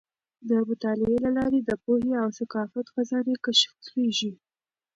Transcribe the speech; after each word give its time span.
د 0.49 0.51
مطالعې 0.69 1.17
له 1.25 1.31
لارې 1.37 1.59
د 1.63 1.71
پوهې 1.83 2.11
او 2.21 2.29
ثقافت 2.39 2.85
خزانې 2.93 3.35
کشف 3.45 3.71
کیږي. 3.89 4.31